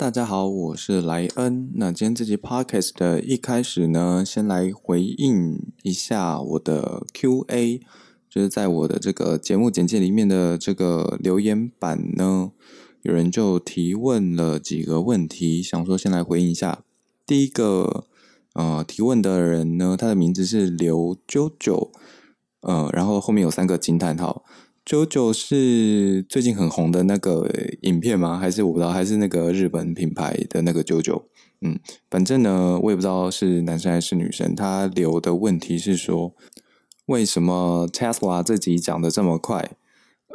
[0.00, 1.70] 大家好，我是莱恩。
[1.74, 7.82] 那今天这集 podcast 的一开始呢，先来回应一下我的 Q&A，
[8.26, 12.52] 就是在我的这个节目简介里面的这个留言板呢，
[13.02, 16.82] 有人就提问了几个问题，想说先来回应一下。
[17.26, 18.06] 第一个
[18.54, 21.92] 呃提问的人呢，他的名字是刘九九，
[22.62, 24.46] 呃，然后后面有三个惊叹号。
[24.84, 27.48] 九九是最近很红的那个
[27.82, 28.38] 影片吗？
[28.38, 31.28] 还是我不知道，还是那个日本品牌的那个九九？
[31.60, 31.78] 嗯，
[32.10, 34.54] 反正呢，我也不知道是男生还是女生。
[34.56, 36.34] 他留的问题是说，
[37.06, 39.70] 为什么 Tesla 这集讲的这么快？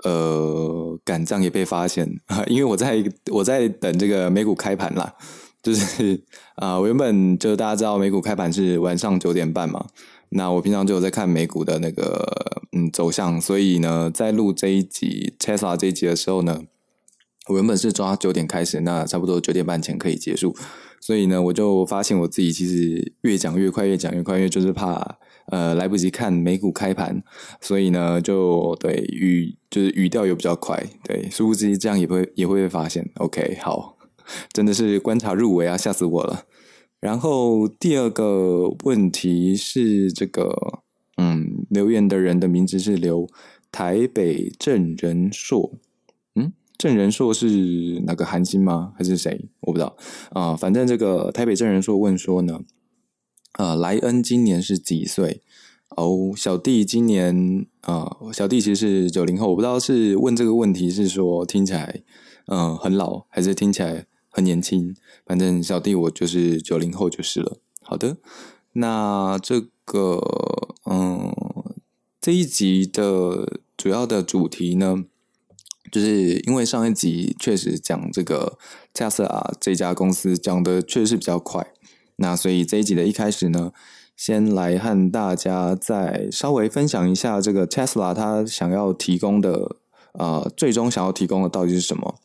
[0.03, 2.07] 呃，敢这样也被发现？
[2.47, 5.15] 因为我在我在等这个美股开盘啦，
[5.63, 6.23] 就是
[6.55, 9.87] 啊，我原本就大家知道美股开盘是晚上九点半嘛。
[10.35, 16.63] 那我平常就有在看美股的那个嗯走向，所以呢，在录这一集 Tesla 这一集的时候呢，
[17.47, 20.53] 我原本是抓九点开始，那差不多九点半前可以结束，
[20.99, 27.23] 所以呢，我就发现我自己其实越讲越快，越讲越快，因为就是怕呃来不及看美股开盘，
[27.61, 33.09] 所以呢，就对语就是语调也比较快，对，殊不知这样也会也会被发现。
[33.19, 33.97] OK，好，
[34.51, 36.43] 真的是观察入围啊，吓死我了。
[37.05, 40.79] 然后第二个问题是这个，
[41.17, 43.29] 嗯，留言的人的名字是刘
[43.71, 45.73] 台北郑仁硕，
[46.33, 48.93] 嗯，郑仁硕是哪个韩星吗？
[48.97, 49.47] 还是谁？
[49.59, 49.95] 我不知道
[50.31, 50.55] 啊。
[50.55, 52.61] 反正这个台北郑仁硕问说呢，
[53.59, 55.43] 呃，莱恩今年是几岁？
[55.95, 62.01] 哦，小弟今年啊，小弟其实是九零后，我不知道是问这个问题是说听起来
[62.47, 64.07] 嗯很老，还是听起来。
[64.35, 64.93] 很年轻，
[65.25, 67.57] 反正小弟我就是九零后就是了。
[67.81, 68.17] 好的，
[68.73, 70.21] 那这个
[70.83, 71.33] 嗯，
[72.19, 75.05] 这一集的主要的主题呢，
[75.89, 78.57] 就是因为上一集确实讲这个
[78.93, 81.71] Tesla 这家公司讲的确实比较快，
[82.17, 83.71] 那所以这一集的一开始呢，
[84.17, 89.77] 先来和大家再稍微分享一下这个 Tesla 它想要提供的
[90.15, 92.15] 呃，最终想要提供的到底是什么。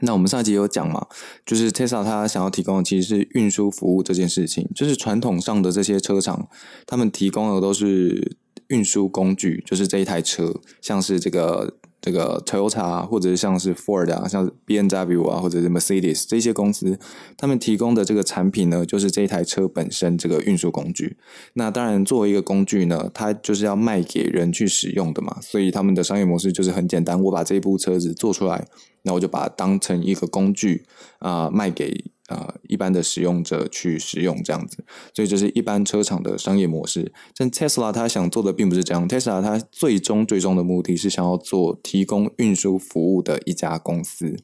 [0.00, 1.06] 那我们上一集有讲嘛，
[1.44, 6.48] 就是 Tesla 它想要提供的其实是运输服务这件事情，就是传统上的这些车厂，
[6.86, 8.36] 他们提供的都是
[8.68, 11.79] 运输工具，就是这一台车，像是这个。
[12.00, 16.98] 这个 Toyota 或者像是 Ford 啊，像 B N W 啊，或者是 Mercedes 这些公司，
[17.36, 21.16] 他们提供的这个产品呢，就是这一台车本身这个运输工具。
[21.54, 25.36] 那当然，作为一个工具呢，它就是要卖给人去使用的嘛。
[25.42, 28.66] 所以他们的商业模式就是很简单，我把这部车子做出来，
[29.02, 30.84] 那我就把它当成一个工具
[31.18, 32.04] 啊，卖给。
[32.30, 37.12] 呃，一般的使用者去使用这样子，所以这是一般车厂的商业模式。
[37.36, 44.36] 但 Tesla 它想做的并不是这样，Tesla 它最终最终的目的是想要做提供运输服务的一家公司。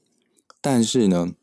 [0.60, 1.34] 但是呢，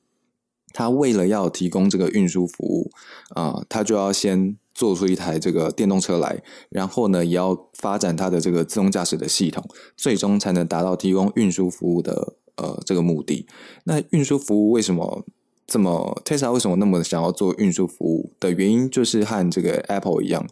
[0.73, 2.91] 它为了要提供这个运输服务
[3.29, 9.63] 啊，它就要先做出一台这个电动车来，然后呢，也要发展它的这个自动驾驶的系统，
[9.95, 13.47] 最终才能达到提供运输服务的呃这个目的。
[13.85, 15.25] 那运输服务为什么？
[15.65, 20.47] 这么，Tesla 为什么那么想要做运输服务的原因，就是和这个 Apple 一样，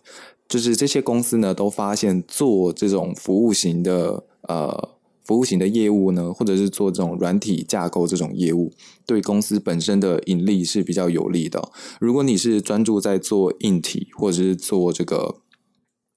[0.48, 4.90] 就是这些公司呢都发现做这种服务型的呃
[5.24, 8.72] 服务型的业务呢，或者是做这种软体架构这种业务，
[9.06, 11.72] 对公司本身的盈利是比较有利的。
[12.00, 15.36] 如果你是专注在做硬体，或者是做这个。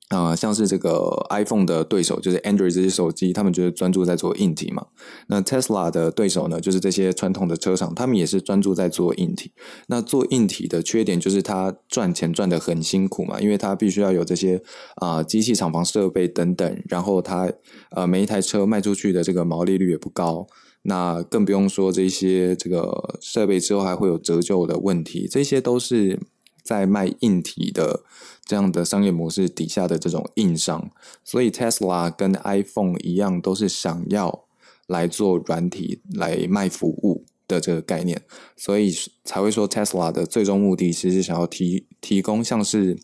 [0.08, 4.86] 啊，像是这个 iPhone 的对手就是 Android 这些手机，他们就是专注在做硬体嘛。
[5.28, 9.52] 那 Tesla 的对手呢，就是这些传统的车厂，他们也是专注在做硬体。
[9.88, 14.62] 那做硬体的缺点就是它赚钱赚的很辛苦嘛，因为它必须要有这些
[14.96, 17.50] 啊机器、厂房设备等等，然后它
[17.92, 20.46] 呃每一台车卖出去的这个毛利率也不高。
[20.82, 26.20] 那更不用说这些这个设备之后还会有折旧的问题，这些都是。
[26.64, 28.04] 在卖硬体的
[28.44, 30.90] 这样的商业模式底下的这种硬伤，
[31.24, 34.44] 所以 Tesla 跟 iPhone 一样，都是想要
[34.86, 38.20] 来做软体来卖服务的这个概念，
[38.54, 38.94] 所以
[39.24, 42.98] 才会说 Tesla 的最终目的其实是想要提提供像是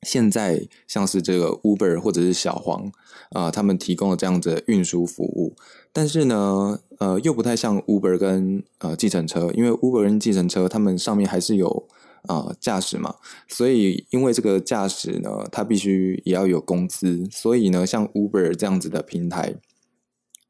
[0.00, 2.90] 现在像是这个 Uber 或者是小黄
[3.32, 5.54] 啊，他们提供的这样的运输服务，
[5.92, 11.86] 但是呢，呃，又不太像 Uber 跟呃计程车，因为 Uber 跟计程车他们上面还是有。
[12.26, 13.16] 啊，驾驶嘛，
[13.48, 19.56] 所以因为这个驾驶呢，它必须也要有工资，所以呢，像 Uber 这样子的平台，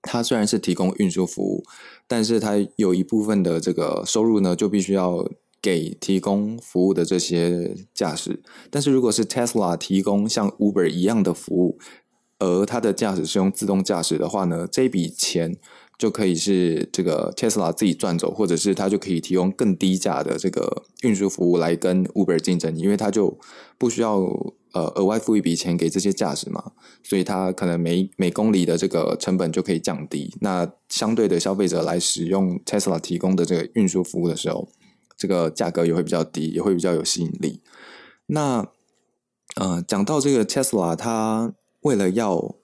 [0.03, 1.65] 它虽然是提供运输服务，
[2.07, 5.29] 但是它有一部分的这个收入呢，就必须要
[5.61, 8.43] 给提供服务的这些驾驶。
[8.71, 11.79] 但是如果是 Tesla 提供像 Uber 一样的服务，
[12.39, 15.57] 而它的驾驶是用自动驾驶的话呢，这笔钱
[15.97, 23.39] 就可以是这个 Tesla 自己赚走，或者是它就可以提供更低价的这个运输服务来跟 Uber 竞争，因为它就
[23.79, 24.19] 不需要
[24.73, 26.73] 呃额外付一笔钱给这些驾驶嘛，
[27.05, 30.35] 所以它可能每每公里的这个成本就可以降低。
[30.41, 34.69] 那相对的消费者来使用 Tesla 提供的这个运输服务的时候，
[35.17, 37.63] 这个价格也会比较低，也会比较有吸引力。
[38.27, 38.67] 那
[39.55, 42.57] 呃，讲到这个 Tesla，它为了要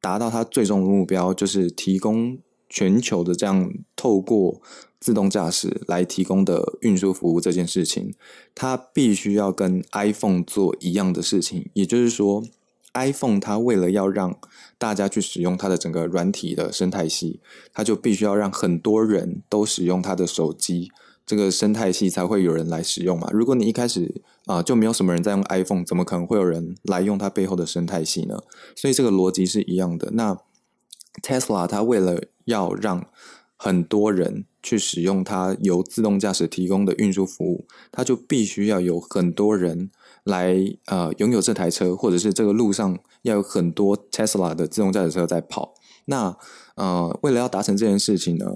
[0.00, 2.38] 达到它最终的目标，就是提供。
[2.68, 4.60] 全球的这样透过
[5.00, 8.14] 自动驾驶来提供的运输服务这件事情，
[8.54, 11.70] 它必须要跟 iPhone 做一样的事情。
[11.72, 12.42] 也就是说
[12.94, 14.36] ，iPhone 它为了要让
[14.76, 17.40] 大家去使用它的整个软体的生态系，
[17.72, 20.90] 它就必须要让很多人都使用它的手机，
[21.24, 23.28] 这个生态系才会有人来使用嘛。
[23.32, 28.42] 如果你一开始啊就没有什么人在用 iPhone，怎么可能会有人来用它背后的生态系呢？
[28.74, 30.10] 所以这个逻辑是一样的。
[30.12, 30.36] 那
[31.22, 33.06] Tesla 它为了要让
[33.56, 39.90] 很多人去使用它由自动驾驶提供的运输服务，它就必须要有很多人
[40.24, 40.56] 来
[40.86, 45.74] 呃拥有这台车，或者是这个路上要有很多 Tesla 的自动驾驶车在跑。
[46.04, 46.36] 那
[46.76, 48.46] 呃，为了要达成这件事情呢，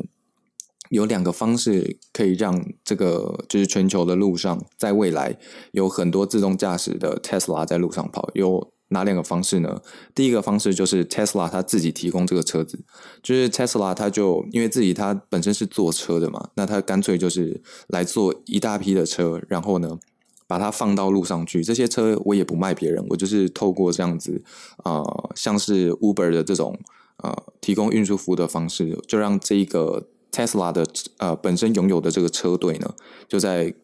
[0.89, 5.37] 有两个方式可以让这个就是全球的路上，在未来
[5.73, 8.31] 有很多自动驾驶的 Tesla 在路上跑。
[8.35, 9.81] 有哪两个方式呢？
[10.15, 12.79] 第一个方式就是 Tesla 它自己提供这个车子，
[13.23, 19.99] 就是 Tesla 它就因为自己它本身是做车的嘛，那它干脆就是来做一大批的车，然后呢
[20.47, 21.65] 把它放到路上去。
[21.65, 24.43] 这些车我也不卖别人，我就是透过这样子
[24.85, 25.03] 啊，
[25.35, 26.79] 像是 Uber 的这种
[27.23, 30.87] 呃提供运输服务的方式，就让这一个 Tesla 的
[31.19, 32.95] 呃本身拥有的这个车队呢，
[33.29, 33.75] 就在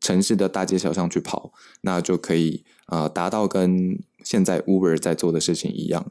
[0.00, 1.52] 城市的大街小巷去跑，
[1.82, 6.10] 那就可以啊达到跟现在 Uber 在做的事情一样，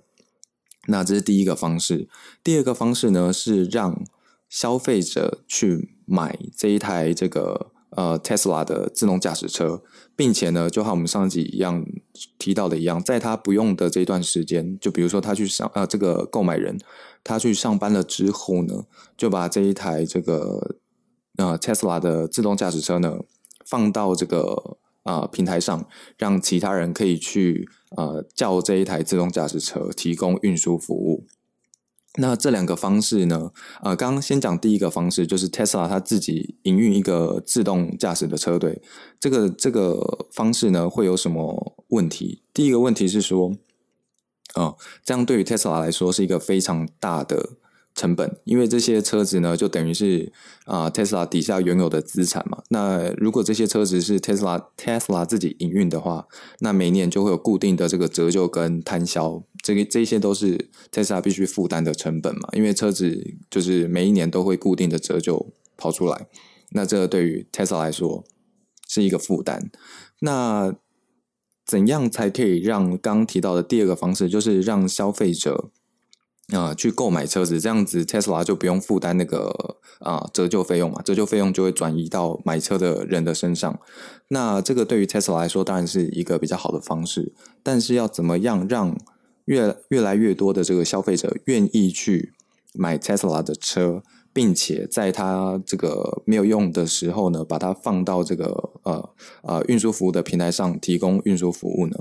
[0.88, 2.08] 那这是第一个方式。
[2.44, 4.04] 第二个方式呢，是让
[4.50, 9.84] 消费者去买这一台这个呃 Tesla 的自动驾驶车，
[10.16, 11.86] 并且呢，就和我们上集一样
[12.40, 16.78] 提到的一样，在他不用的这段时间，就比如说他去上呃这个购买人
[17.24, 18.86] 他去上班了之后呢，
[19.18, 20.78] 就把这一台这个
[21.38, 23.20] 呃 Tesla 的自动驾驶车呢
[23.68, 24.78] 放到这个。
[25.04, 25.88] 啊，平台上
[26.18, 27.66] 让其他人可以去
[27.96, 31.26] 呃叫这一台自动驾驶车提供运输服务。
[32.16, 33.54] 那这两个方式呢？
[33.82, 38.82] 呃，刚刚先讲第一个方式，就是 Tesla 它自己营运一个自动驾驶的车队。
[39.18, 42.44] 这个这个方式呢，会有什么问题？
[42.54, 43.54] 第一个问题是说，
[44.56, 44.76] 啊，
[45.06, 47.52] 这样对于 Tesla 来说是一个非常大的。
[47.98, 50.32] 成本，因为这些车子呢，就等于是
[50.66, 52.60] 啊，Tesla 底下原有的资产嘛。
[52.70, 56.28] 那如果这些车子是 Tesla Tesla 自己营运的话，
[56.60, 62.48] 那每年就会有固定的这个折旧跟摊销，这个这些都是 Tesla 必须负担的成本嘛。
[62.54, 66.28] 因为车子就是每一年都会固定的折旧跑出来，
[66.74, 68.24] 那这对于 Tesla 来说
[68.88, 69.72] 是一个负担。
[70.20, 70.76] 那
[71.66, 75.72] 怎样才可以让刚提到的第二个方式，就是让消费者？
[76.54, 83.78] 啊，去购买车子，这样子 Tesla 就不用负担那个啊折旧费用嘛，折旧费用就会转移到买车的人的身上。
[84.30, 88.98] 那这个对于 Tesla 来说当然是一个比较好的方式，但是要怎么样让
[89.44, 92.32] 越越来越多的这个消费者愿意去
[92.74, 94.02] 买 Tesla 的车，
[94.32, 99.10] 并且在它这个没有用的时候呢，把它放到这个呃
[99.42, 101.98] 呃运输服务的平台上提供运输服务呢？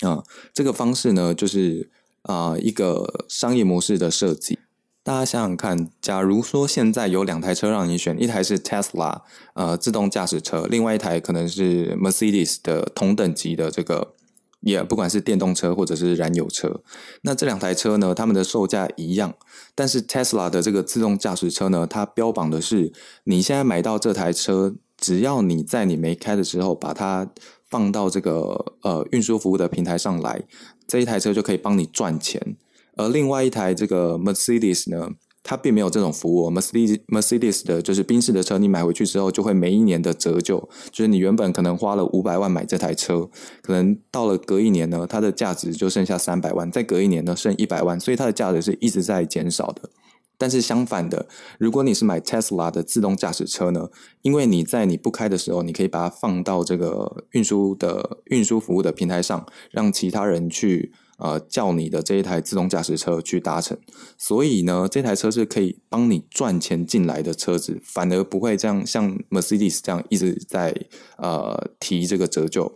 [0.00, 1.88] 啊，这个方式呢就是。
[2.26, 4.58] 啊，一个商业模式的设计，
[5.04, 9.20] 大家想想看，假如说现在有两台车让你选，一台是 Tesla
[9.54, 14.14] 呃自动驾驶车，另外一台可能是 Mercedes 的同等级的这个，
[14.58, 16.80] 也不管是电动车或者是燃油车，
[17.22, 19.32] 那这两台车呢，它们的售价一样，
[19.76, 22.92] 但是 Tesla 的这个自动驾驶车呢，它标榜的是，
[23.22, 27.30] 你现在买到这台车，只要你在你没开的时候把它
[27.70, 30.42] 放到这个呃运输服务的平台上来。
[30.86, 32.56] 这一台车就可以帮你赚钱，
[32.96, 35.10] 而另外一台这个 Mercedes 呢，
[35.42, 36.48] 它并没有这种服务。
[36.48, 43.28] Mercedes Mercedes 的就是宾士的车，你买回去之后就会每一年的折旧，就是你原本可能花了五百万买这台车，
[43.62, 49.90] 可能到了隔一年呢，它的价值就剩下三百万，再隔一年呢剩一百万，所以它的价值是一直在减少的。
[50.38, 51.26] 但是相反的，
[51.58, 53.88] 如果你是买 Tesla 的自动驾驶车呢，
[54.22, 63.78] 因为你在你不开的时候，你可以把它放到这个运输的运输服务的平台上，让其他人去呃叫你的这一台自动驾驶车去搭乘。
[64.18, 70.74] 所以呢，这台车是可以帮你赚钱进来的车子，反而不会这样像 Mercedes 这样一直在
[71.16, 72.74] 呃提这个折旧。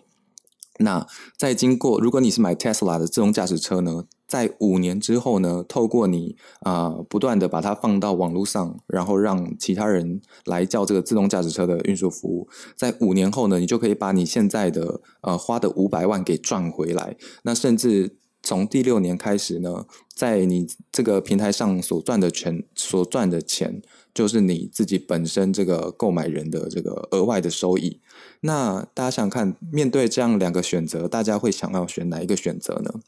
[0.81, 1.07] 那
[1.37, 4.05] 在经过，如果你是买 Tesla 的自动驾驶车呢？
[4.27, 17.17] 在五年之后呢，透过你啊不断的把它放到网络上，然后让其他人来叫这个自动驾驶车的运输服务，在五年后呢，你就可以把你现在的呃花的五百万给赚回来。
[17.43, 19.85] 那甚至从第六年开始呢，
[20.15, 23.83] 在你这个平台上所赚的钱，所赚的钱
[24.15, 28.01] 就是你自己本身这个购买人的这个额外的收益。
[28.43, 33.01] 那大家想看，面对这样两个选择，大家会想要选哪一个选择呢？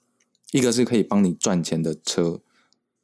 [0.50, 2.40] 一个是可以帮你赚钱的车，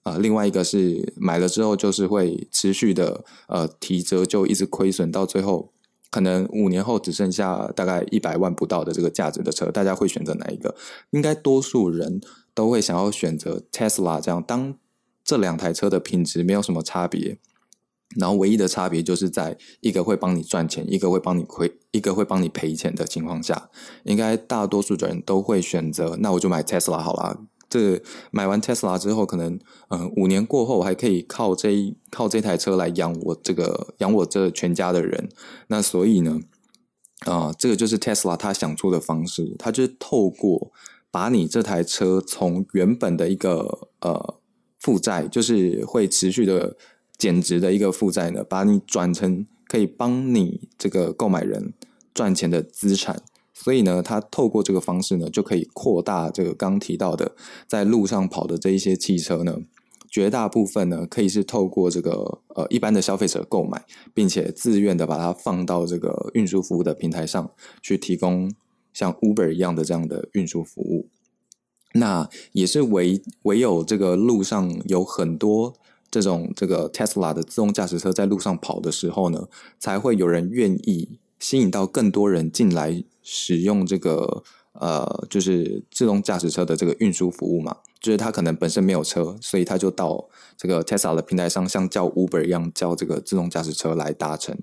[0.03, 5.73] 啊，另外一个是买了之后就是会持续的呃提折，就一直亏损，到最后
[6.11, 10.75] 可能五年后只剩下大概一百万不到的这个价值的车，大家会选择哪一个？
[11.11, 12.21] 应该多数人
[12.53, 14.75] 都会想要选择 Tesla 这样，当
[15.25, 17.39] 这两台车的品质没有什么差别。
[18.17, 23.69] 然后唯一的差别就是在一个会帮你赚钱，一个会帮你亏，一个会帮你赔钱的情况下，
[24.05, 27.39] 应该大多数的人都会选择，那我就买 Tesla 好了。
[27.69, 29.61] 这买完 Tesla 之后，可能
[29.91, 35.29] 嗯五年过后还可以靠这靠这台车来养我这个养我这全家的人。
[35.67, 36.41] 那所以呢，
[37.27, 40.73] 啊，这个就是 Tesla 他想出的方式，他就是透过
[41.11, 44.41] 把你这台车从原本的一个呃
[44.81, 46.75] 负债，就是会持续的。
[47.19, 51.75] 减值的一个负债呢，把你转成可以帮你这个购买人
[52.15, 53.21] 赚钱的资产，
[53.53, 57.35] 所以呢，他透过这个方式呢，就可以扩大这个刚提到的
[57.67, 59.59] 在路上跑的这一些汽车呢，
[60.09, 63.85] 绝大部分呢，可以是透过这个呃一般的消费者购买，
[64.15, 67.51] 并且自愿的把它放到这个运输服务的平台上
[67.83, 68.51] 去提供
[68.93, 71.09] 像 Uber 一样的这样的运输服务，
[71.95, 75.75] 那也是唯唯有这个路上有很多。
[76.11, 79.49] 这种这个 Tesla 的自动驾驶车在路上跑的时候呢，
[79.79, 87.77] 才会有人愿意吸引到更多人进来使用这个呃，就是自动驾驶车的这个运输服务嘛。
[88.01, 94.57] 就是他可能本身没有车，所以他就到这个 Tesla 的平台上，像叫 Uber 一样叫这个自动驾驶车来搭乘。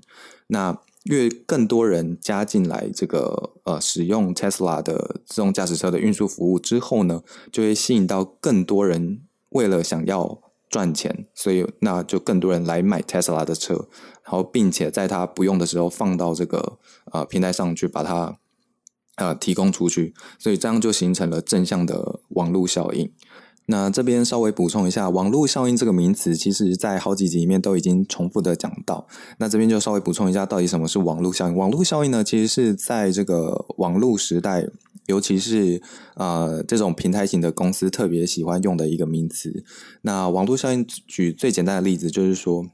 [0.47, 10.39] 那越更多人加进来这个呃使用 Tesla 的自动驾驶车的运输服务之后呢，就会吸引到更多人为了想要。
[10.75, 13.87] 赚钱，所以那就更多人来买 Tesla 的车，
[14.25, 16.79] 然后并且在他不用的时候放到这个
[17.13, 18.37] 呃平台上去把它
[19.15, 23.09] 呃提供出去，所以这样就形成了正向的网络效应。
[23.67, 29.07] 那这边稍微补充一下，网络效应这个名词，其实在好几集里面都已经重复的讲到。
[29.37, 31.55] 那这边就稍微补充一下，到底什么是网络效应？
[31.55, 34.67] 网络效应呢，其实是在这个网络时代。
[35.07, 35.81] 尤其是
[36.15, 39.63] 呃这种平台型的公司特别喜欢用的一个名词。
[40.01, 42.65] 那网络效应举最简单的例子就是说，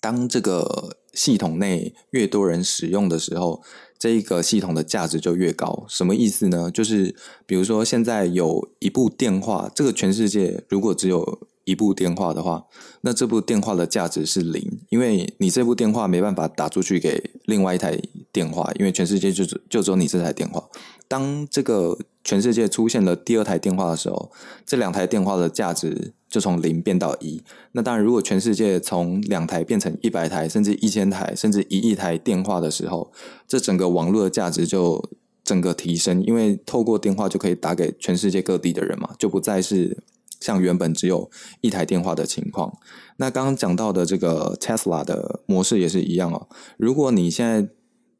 [0.00, 3.62] 当这个系统内越多人使用的时候，
[3.98, 5.86] 这一个系统的价值就越高。
[5.88, 6.70] 什么意思呢？
[6.70, 12.66] 就是比如说现在有一部电话，这个全世界如果只有一部电话的话，
[13.00, 17.98] 那这部电话的价值是零，因为你这部电话没办法打出去给另外一台
[18.30, 20.62] 电话，因为全世界就就只有你这台电话。
[21.08, 24.30] 当这个全世界出现了第二台电话的时候，
[24.64, 27.42] 这两台电话的价值就从零变到一。
[27.72, 33.12] 那当然，如果全世界从两台变成一百台，甚至一千台，甚至一亿台电话的时候，
[33.46, 35.02] 这整个网络的价值就
[35.44, 40.02] 整个提升，因为透过电话就可以打给全世界各地的人嘛，就不再是
[40.40, 42.76] 像原本只有一台电话的情况。
[43.18, 46.48] 那刚刚讲到的这个 Tesla 的模式也是一样哦。
[46.76, 47.68] 如果你现在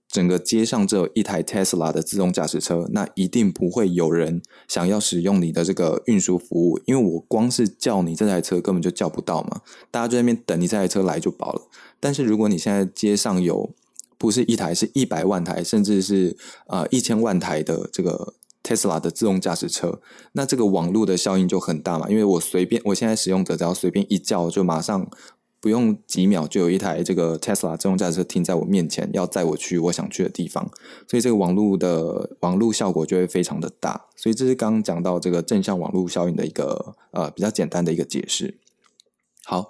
[0.09, 9.61] 整个街上只有一台 Tesla 的自动驾驶车，那一定不会有人想要使用你的这个运输服务，因为我光是叫你这台车根本就叫不到嘛，
[9.91, 11.63] 大家就在那边等你这台车来就饱了。
[12.01, 13.71] 但是如果你现在街上有
[14.17, 16.37] 不是一台，是一百万台，甚至是
[16.69, 20.01] 呃一千万台的这个 Tesla 的自动驾驶车，
[20.33, 25.11] 那这个网络的效应就很大嘛，因为我随便我现在使用者只要随便一叫，就马上。
[25.67, 30.71] 不用几秒就有一台这个 Tesla 自动驾驶车停在我面前，要载我去我想去的地方，
[31.09, 34.05] 所以这个网络的网络效果就会非常的大。
[34.15, 38.59] 所以这是刚刚讲到这个正向网络效应的一个呃比较简单的一个解释。
[39.45, 39.69] 好，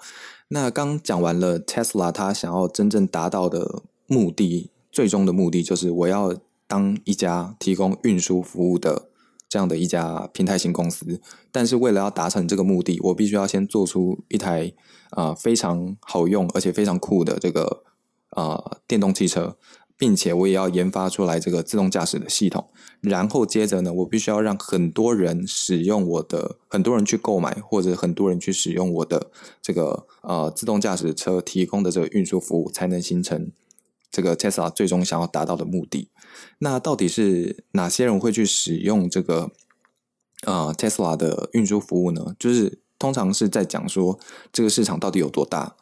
[0.48, 6.36] 那刚讲完了 Tesla 它想要真正达到的目的，最终的目的就是我要
[6.66, 9.08] 当一家提供运输服务的。
[9.48, 11.20] 这样的一家平台型公司，
[11.52, 14.72] 但是为了要达成这个目的，我必须要先做出一台
[15.10, 17.84] 啊非常好用而且非常酷的这个
[18.30, 19.56] 啊电动汽车，
[19.96, 22.68] 并且我也要研发出来这个自动驾驶的系统。
[23.00, 29.30] 然后接着呢，我必须要让很多人使用我的，很多人去购买或者很多人去使用我的
[29.62, 33.52] 这个呃自动驾驶车提供的这个运输服务，才能形成。
[34.08, 36.08] 这个 Tesla 最终想要达到的目的，
[36.58, 39.50] 那到底是哪些人会去使用这个
[40.46, 44.18] 呃 Tesla 的运输服务呢，就是通常是在讲说
[44.52, 45.76] 这个市场到底有多大。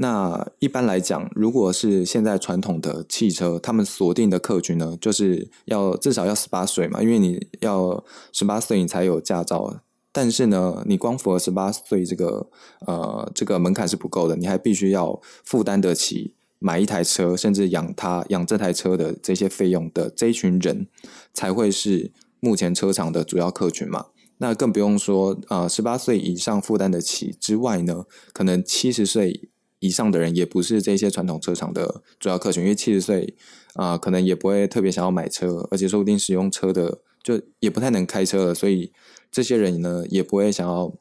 [0.00, 9.80] 那一般来讲，如果是现在传统的汽车，他们锁定的客群呢，就是要至少要十八岁嘛，因为你要十八岁你才有驾照。
[10.12, 12.48] 但是呢，你光符合十八岁这个
[12.86, 20.86] 呃这个门槛是不够的，你还必须要负担得起买一台车，甚至养它养这台车的这些费用的这一群人，
[21.32, 24.06] 才会是目前车厂的主要客群嘛。
[24.38, 29.50] 那更不用说呃十八岁以上负担得起之外呢，可能七十岁。
[29.80, 33.36] 以上的人也不是这些传统车厂的主要客群，因为七十岁
[33.74, 38.92] 啊，可能也不会特别想要买车，而且说不定使用车的就也不太能开车了，所以
[39.30, 40.92] 这些人呢也不会想要，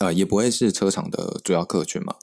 [0.00, 2.16] 呃，也不会是车厂的主要客群嘛。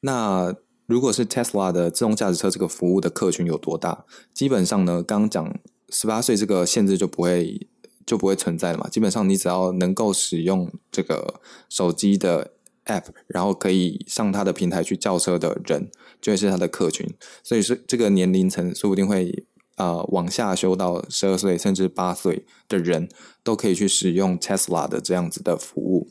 [0.00, 0.52] 那
[0.86, 4.04] 如果是 Tesla 的自动驾驶车这个服务的客群有多大？
[4.32, 5.60] 基本上呢，刚刚讲
[5.90, 7.68] 十八岁这个限制就不会
[8.06, 8.88] 就不会存在了嘛。
[8.88, 12.52] 基本上你只要能够使用这个手机的。
[12.86, 15.88] App，然后可以上它的平台去叫车的人，
[16.20, 17.08] 就会是他的客群。
[17.44, 19.46] 所以是这个年龄层，说不定会
[19.76, 23.08] 呃往下修到十二岁甚至八岁的人，
[23.44, 26.08] 都可以去使用 Tesla 的这样子的服务。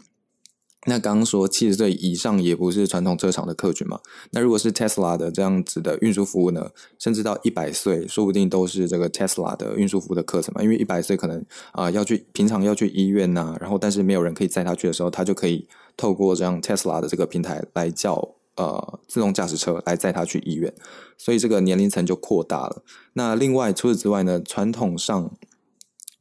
[0.87, 3.99] 那刚刚说七十岁以上也不是传统车厂的客群嘛？
[4.31, 6.71] 那如果是 Tesla 的这样子的运输服务呢？
[6.97, 10.63] 甚至到一百岁，说不定都是这个 Tesla 的运输服务的课程嘛？
[10.63, 20.73] 因为一百岁可能啊要去平常要去医院呐，然后但是没有人可以载他去的时候，他就可以透过这样 Tesla 的这个平台来叫呃自动驾驶车来载他去医院，
[21.15, 22.81] 所以这个年龄层就扩大了。
[23.13, 25.31] 那另外除此之外呢，传统上。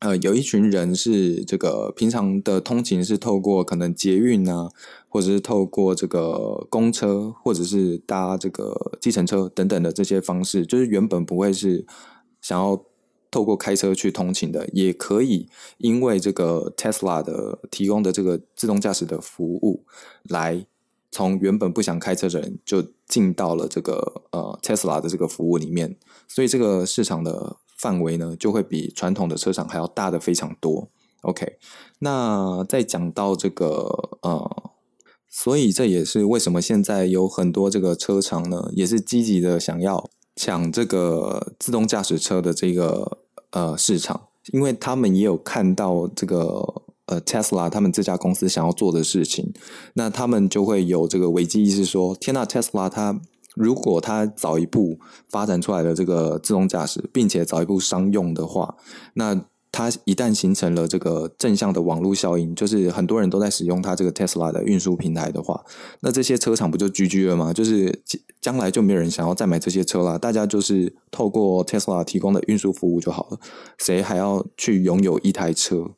[0.01, 4.71] 呃，有一群人是这个平常的通勤是透过可能捷运啊，
[5.09, 11.85] 或者是透过这个公车，或者是搭这个计程车等等的这些方式，就是原本不会是
[12.41, 12.83] 想要
[13.31, 19.85] 透过开车去通勤的，也可以因为这个 Tesla 的提供的这个自动驾驶的服务，
[20.23, 20.65] 来
[21.11, 25.97] 从原本不想开车的人就进到了这个呃 Tesla 的这个服务里面，
[26.29, 27.57] 所以这个市场的。
[27.81, 30.91] 范围呢，就会比传统的车厂还要大的非常多。
[31.23, 31.57] OK，
[32.01, 34.71] 那再讲到这个呃，
[35.31, 43.21] 所以这也是为什么现在有很多这个车厂呢，也是积极的想要抢这个自动驾驶车的这个
[43.53, 49.53] 呃市场，因为他们也有看到这个呃 Tesla 他们这家公司想要做的事情，
[49.93, 53.21] 那他们就会有这个危机意识，说天呐，Tesla 它。
[53.57, 58.77] 如果它早一步发展出来的这个自动驾驶，并且早一步商用的话，
[59.15, 65.65] 那它一旦形成了这个正向的网络效应，就是很多人都在使用它这个 Tesla 的运输平台的话，
[65.99, 67.53] 那这些车厂不就 GG 了吗？
[67.53, 68.03] 就是
[68.41, 73.39] 将来就没有人想要再买这些车了，大家就是透过 Tesla 提供的运输服务就好了，
[73.79, 75.91] 谁还要去拥有一台车？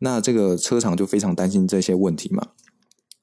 [0.00, 2.48] 那这个车厂就非常担心这些问题嘛。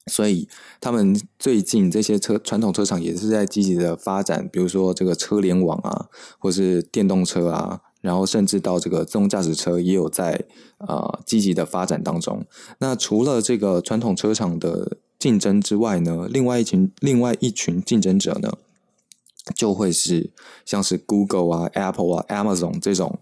[0.06, 0.48] 所以，
[0.80, 10.46] 他们最近这些车传统车厂也是在积极的发展，比如说这个车联网啊，或是电动车啊，然后甚至到这个自动驾驶车也有在
[10.78, 12.46] 呃积极的发展当中。
[12.78, 18.50] 那除了这个传统车厂的竞争之外呢，另外一群另外一群竞争者呢，
[19.54, 20.30] 就会是
[20.64, 23.18] 像是 Google 啊、Apple 啊、Amazon 这种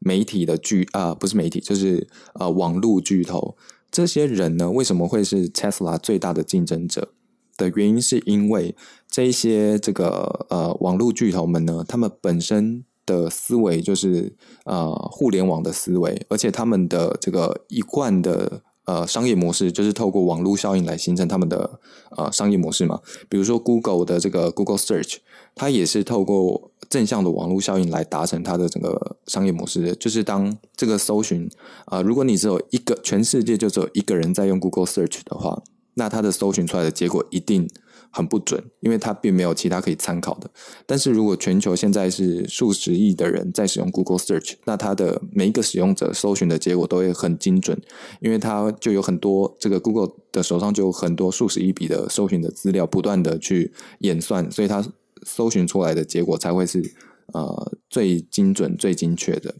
[0.00, 3.56] 媒体的巨啊，不是媒体，就是呃网络巨头。
[3.90, 7.12] 这些人呢，为什么会是 Tesla 最大的竞争者？
[7.56, 8.74] 的原因是因为
[9.06, 14.34] 这些这个呃网络巨头们呢，他们本身的思维就是
[14.64, 21.78] 呃互联网的思维，而且他们的这个一贯的呃商业模式就是透过网络效应来形成他们的
[22.16, 23.00] 呃商业模式嘛。
[23.28, 25.16] 比如说 Google 的这个 Google Search，
[25.54, 26.70] 它也是透过。
[26.88, 31.48] 正向的网络效应来达成它的整个商业模式，就是当这个搜寻
[31.84, 35.62] 啊，如果你只有一个全世界就只有一个人在用 Google Search 的话，
[35.94, 37.70] 那它的搜寻出来的结果一定
[38.10, 40.50] 很不准，因为它并没有其他可以参考的。
[40.84, 47.80] 但是如果全球现在是数十亿的人在使用 Google Search，那它的每一个使用者搜寻的结果都会很精准，
[48.20, 54.84] 因为它就有很多这个 Google 的手上就有很多数十亿笔的搜寻的资料，不断的去演算，所以它。
[55.22, 56.94] 搜寻出来的结果才会是
[57.34, 59.54] 呃最精准、最精确的。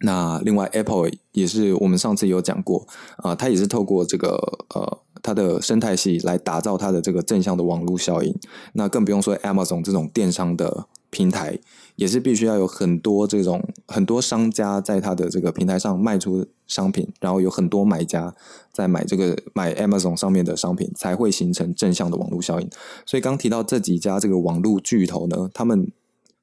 [0.00, 2.84] 那另外，Apple 也是我们上次有讲过
[3.18, 4.30] 啊，它也是透过这个
[4.74, 8.32] 呃它的生态系来打造它的这个正向的网络效应。
[8.74, 10.86] 那更不用说 Amazon 这种电商的。
[11.08, 11.58] 平台
[11.94, 18.34] 也是必须要有很多这种很多商家在他的这个平台上卖出商品，然后有很多买家
[18.72, 22.68] 在买这个买 Amazon 上面的商品，才会形成正向的网络效应。
[23.06, 25.90] 所以刚提到这几家这个网络巨头呢，他们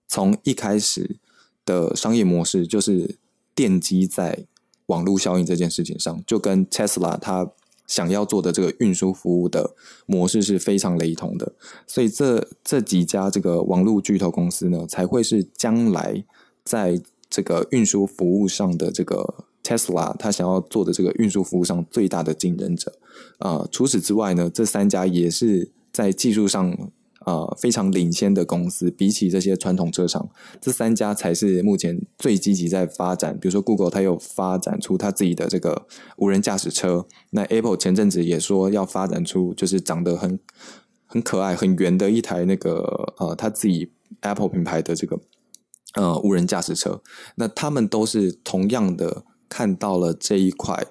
[0.07, 1.17] 从一开始
[1.65, 3.17] 的商业模式就是
[3.55, 4.45] 奠基在
[4.87, 7.51] 网络效应这件事情上，就跟 Tesla 它
[7.87, 11.53] 想要做的这个运输服务的模式是非常雷同的。
[11.85, 16.23] 所以这这几家这个网络巨头公司呢，才会是将来
[16.63, 22.93] 在这个运输服务上的这个 Tesla 它想要做的这个运输服务上最大的竞争者。
[23.39, 26.91] 啊，除此之外呢，这三家也是在技术上。
[27.25, 33.39] 呃，非常领先的公司，比起这些传统车厂，这三家才是目前最积极在发展。
[33.39, 37.05] 比如说，Google 它有发展出它自己的这个无人驾驶车。
[37.29, 40.37] 那 Apple 前阵子也说要发展出就是长得很
[41.05, 45.19] 很可爱、很圆的一台那个呃，它自己 Apple 品牌的这个
[45.93, 47.01] 呃无人驾驶车。
[47.35, 50.85] 那他们都是同样的看到了这一块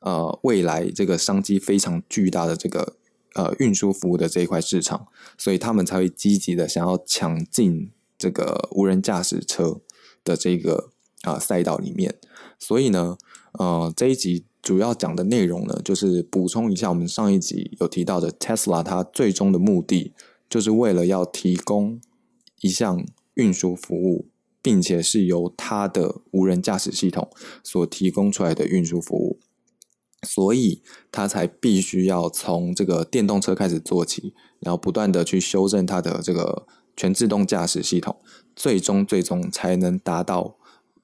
[0.00, 2.94] 呃未来这个商机非常巨大的这个。
[3.34, 5.06] 呃，运输服务的这一块市场，
[5.38, 9.80] 所以他们才会积极的想要抢进这个无人驾驶车
[10.22, 10.90] 的这个
[11.22, 12.18] 啊赛道里面。
[12.58, 13.16] 所以呢，
[13.52, 20.12] 呃，这一集主要讲的内容呢，就是补充一下我们上一集有提到的 Tesla，它最终的目的
[20.50, 22.00] 就是为了要提供
[22.60, 24.28] 一项运输服务，
[24.60, 27.30] 并且是由它的无人驾驶系统
[27.64, 29.40] 所提供出来的运输服务。
[30.26, 38.16] 所以，他才必须要从这个电动车开始做起，然后不断的去修正它的这个全自动驾驶系统，
[38.54, 40.56] 最终最终才能达到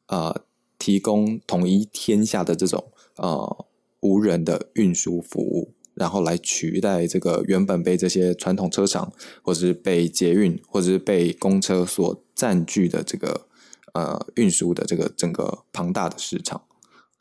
[0.06, 0.44] 呃
[0.78, 3.66] 提供统一天下的这种呃
[4.00, 13.48] 无人的运输服务，然后来取代这个原本被这些传统车厂或者是被捷运或者是被公车所占据的这个
[13.94, 16.62] 呃运输的这个整个庞大的市场。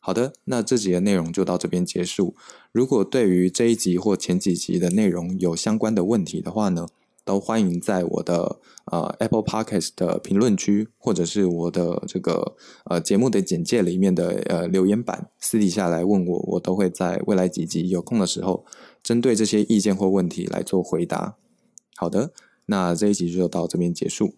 [0.08, 2.34] 好的，那这集的内容就到这边结束。
[2.72, 6.88] 如果对于这一集或前几集的内容有相关的问题的话呢，
[7.26, 18.64] 都欢迎在我的呃 Apple Podcast 的评论区，或者是我的这个呃节目的简介里面的呃留言板私底下来问我，我都会在未来几集有空的时候，
[19.04, 21.36] 针对这些意见或问题来做回答。
[21.98, 22.32] 好的，
[22.68, 24.36] 那这一集就到这边结束。